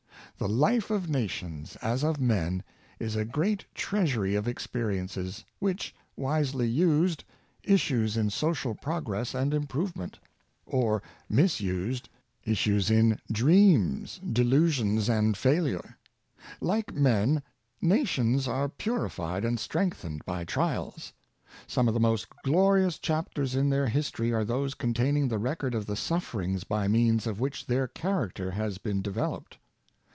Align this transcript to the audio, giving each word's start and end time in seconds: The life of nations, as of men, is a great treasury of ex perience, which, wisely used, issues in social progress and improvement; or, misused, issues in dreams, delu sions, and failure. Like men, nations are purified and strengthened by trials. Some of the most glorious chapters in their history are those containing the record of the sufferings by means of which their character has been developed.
The 0.37 0.49
life 0.49 0.89
of 0.89 1.07
nations, 1.07 1.75
as 1.83 2.03
of 2.03 2.19
men, 2.19 2.63
is 2.97 3.15
a 3.15 3.23
great 3.23 3.63
treasury 3.75 4.33
of 4.33 4.47
ex 4.47 4.65
perience, 4.65 5.43
which, 5.59 5.93
wisely 6.17 6.67
used, 6.67 7.23
issues 7.63 8.17
in 8.17 8.31
social 8.31 8.73
progress 8.73 9.35
and 9.35 9.53
improvement; 9.53 10.17
or, 10.65 11.03
misused, 11.29 12.09
issues 12.43 12.89
in 12.89 13.19
dreams, 13.31 14.19
delu 14.25 14.71
sions, 14.71 15.09
and 15.09 15.37
failure. 15.37 15.99
Like 16.59 16.91
men, 16.91 17.43
nations 17.79 18.47
are 18.47 18.67
purified 18.67 19.45
and 19.45 19.59
strengthened 19.59 20.25
by 20.25 20.43
trials. 20.43 21.13
Some 21.67 21.87
of 21.87 21.93
the 21.93 21.99
most 21.99 22.25
glorious 22.43 22.97
chapters 22.97 23.53
in 23.53 23.69
their 23.69 23.85
history 23.87 24.33
are 24.33 24.43
those 24.43 24.73
containing 24.73 25.27
the 25.27 25.37
record 25.37 25.75
of 25.75 25.85
the 25.85 25.95
sufferings 25.95 26.63
by 26.63 26.87
means 26.87 27.27
of 27.27 27.39
which 27.39 27.67
their 27.67 27.87
character 27.87 28.49
has 28.49 28.79
been 28.79 29.03
developed. 29.03 29.59